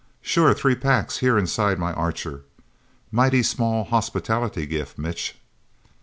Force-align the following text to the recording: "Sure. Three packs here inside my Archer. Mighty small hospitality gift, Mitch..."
"Sure. 0.23 0.51
Three 0.55 0.73
packs 0.73 1.19
here 1.19 1.37
inside 1.37 1.77
my 1.77 1.93
Archer. 1.93 2.41
Mighty 3.11 3.43
small 3.43 3.83
hospitality 3.83 4.65
gift, 4.65 4.97
Mitch..." 4.97 5.37